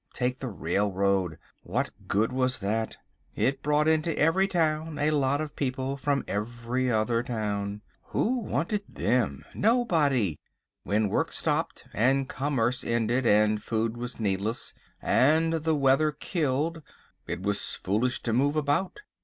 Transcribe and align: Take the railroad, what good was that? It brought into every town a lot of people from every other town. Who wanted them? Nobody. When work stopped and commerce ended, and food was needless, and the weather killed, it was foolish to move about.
Take 0.15 0.39
the 0.39 0.47
railroad, 0.49 1.37
what 1.61 1.91
good 2.07 2.31
was 2.33 2.57
that? 2.57 2.97
It 3.35 3.61
brought 3.61 3.87
into 3.87 4.17
every 4.17 4.47
town 4.47 4.97
a 4.97 5.11
lot 5.11 5.41
of 5.41 5.55
people 5.55 5.95
from 5.95 6.23
every 6.27 6.91
other 6.91 7.21
town. 7.21 7.83
Who 8.05 8.39
wanted 8.39 8.81
them? 8.89 9.43
Nobody. 9.53 10.39
When 10.81 11.07
work 11.09 11.31
stopped 11.31 11.85
and 11.93 12.27
commerce 12.27 12.83
ended, 12.83 13.27
and 13.27 13.61
food 13.61 13.95
was 13.95 14.19
needless, 14.19 14.73
and 15.03 15.53
the 15.53 15.75
weather 15.75 16.11
killed, 16.11 16.81
it 17.27 17.43
was 17.43 17.75
foolish 17.75 18.23
to 18.23 18.33
move 18.33 18.55
about. 18.55 19.01